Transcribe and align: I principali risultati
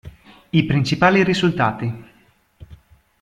I 0.49 0.65
principali 0.65 1.23
risultati 1.23 2.05